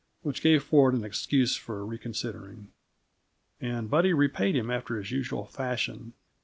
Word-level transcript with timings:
which 0.23 0.41
gave 0.41 0.63
Ford 0.63 0.95
an 0.95 1.03
excuse 1.03 1.55
for 1.55 1.85
reconsidering. 1.85 2.69
And 3.59 3.87
Buddy 3.87 4.13
repaid 4.13 4.55
him 4.55 4.71
after 4.71 4.97
his 4.97 5.11
usual 5.11 5.45
fashion. 5.45 6.13